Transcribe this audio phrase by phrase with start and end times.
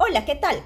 [0.00, 0.62] Hola, ¿qué tal?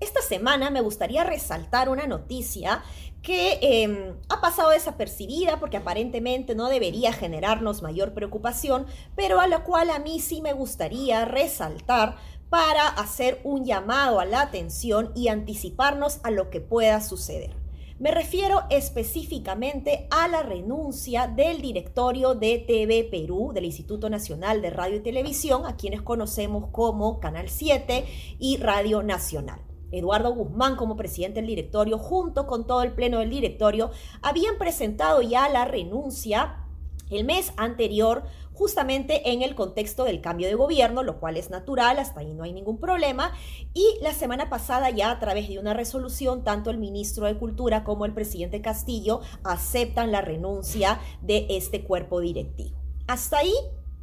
[0.00, 2.82] Esta semana me gustaría resaltar una noticia
[3.22, 9.62] que em, ha pasado desapercibida porque aparentemente no debería generarnos mayor preocupación, pero a la
[9.62, 12.16] cual a mí sí me gustaría resaltar
[12.50, 17.61] para hacer un llamado a la atención y anticiparnos a lo que pueda suceder.
[18.02, 24.70] Me refiero específicamente a la renuncia del directorio de TV Perú, del Instituto Nacional de
[24.70, 28.04] Radio y Televisión, a quienes conocemos como Canal 7
[28.40, 29.60] y Radio Nacional.
[29.92, 35.22] Eduardo Guzmán como presidente del directorio, junto con todo el pleno del directorio, habían presentado
[35.22, 36.62] ya la renuncia
[37.12, 38.24] el mes anterior
[38.54, 42.44] justamente en el contexto del cambio de gobierno, lo cual es natural, hasta ahí no
[42.44, 43.32] hay ningún problema.
[43.74, 47.84] Y la semana pasada ya a través de una resolución, tanto el ministro de Cultura
[47.84, 52.78] como el presidente Castillo aceptan la renuncia de este cuerpo directivo.
[53.06, 53.54] Hasta ahí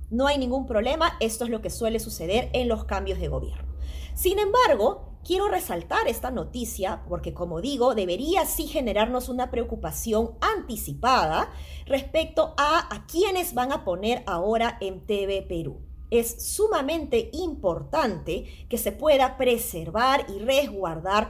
[0.09, 3.69] no hay ningún problema, esto es lo que suele suceder en los cambios de gobierno.
[4.15, 11.52] Sin embargo, quiero resaltar esta noticia porque, como digo, debería sí generarnos una preocupación anticipada
[11.86, 15.81] respecto a, a quiénes van a poner ahora en TV Perú.
[16.09, 21.30] Es sumamente importante que se pueda preservar y resguardar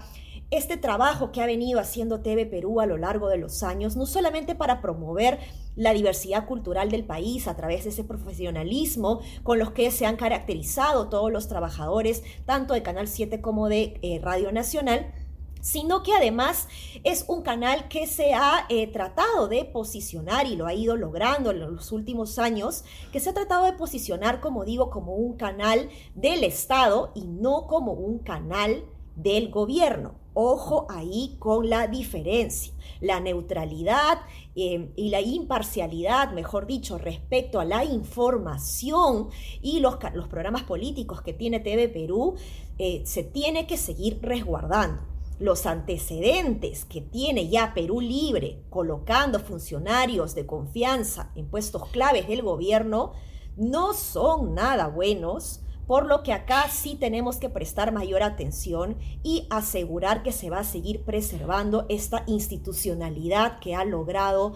[0.51, 4.05] este trabajo que ha venido haciendo TV Perú a lo largo de los años, no
[4.05, 5.39] solamente para promover
[5.75, 10.17] la diversidad cultural del país a través de ese profesionalismo con los que se han
[10.17, 15.13] caracterizado todos los trabajadores, tanto de Canal 7 como de eh, Radio Nacional,
[15.61, 16.67] sino que además
[17.03, 21.51] es un canal que se ha eh, tratado de posicionar y lo ha ido logrando
[21.51, 25.89] en los últimos años, que se ha tratado de posicionar, como digo, como un canal
[26.15, 30.15] del Estado y no como un canal del gobierno.
[30.33, 32.73] Ojo ahí con la diferencia.
[33.01, 34.19] La neutralidad
[34.55, 39.29] eh, y la imparcialidad, mejor dicho, respecto a la información
[39.61, 42.35] y los, los programas políticos que tiene TV Perú,
[42.77, 45.03] eh, se tiene que seguir resguardando.
[45.39, 52.41] Los antecedentes que tiene ya Perú Libre colocando funcionarios de confianza en puestos claves del
[52.41, 53.13] gobierno
[53.55, 59.47] no son nada buenos por lo que acá sí tenemos que prestar mayor atención y
[59.49, 64.53] asegurar que se va a seguir preservando esta institucionalidad que ha logrado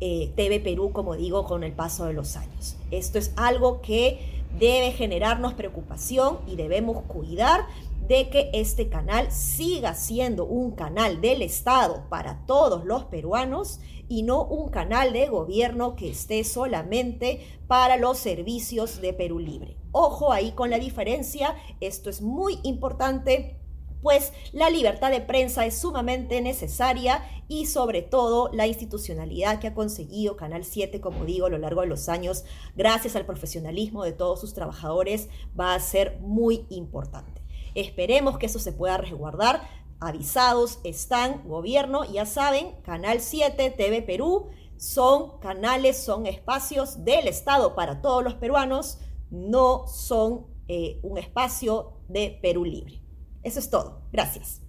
[0.00, 2.76] eh, TV Perú, como digo, con el paso de los años.
[2.90, 7.66] Esto es algo que debe generarnos preocupación y debemos cuidar
[8.08, 14.22] de que este canal siga siendo un canal del Estado para todos los peruanos y
[14.22, 19.78] no un canal de gobierno que esté solamente para los servicios de Perú Libre.
[19.92, 23.58] Ojo ahí con la diferencia, esto es muy importante
[24.04, 29.74] pues la libertad de prensa es sumamente necesaria y sobre todo la institucionalidad que ha
[29.74, 32.44] conseguido Canal 7, como digo, a lo largo de los años,
[32.76, 37.43] gracias al profesionalismo de todos sus trabajadores, va a ser muy importante.
[37.74, 39.68] Esperemos que eso se pueda resguardar.
[40.00, 47.74] Avisados están, gobierno, ya saben, Canal 7, TV Perú, son canales, son espacios del Estado
[47.74, 48.98] para todos los peruanos,
[49.30, 53.02] no son eh, un espacio de Perú libre.
[53.42, 54.02] Eso es todo.
[54.12, 54.63] Gracias.